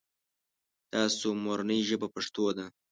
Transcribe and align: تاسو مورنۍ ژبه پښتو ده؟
تاسو 0.93 1.27
مورنۍ 1.45 1.79
ژبه 1.89 2.07
پښتو 2.15 2.45
ده؟ 2.57 2.65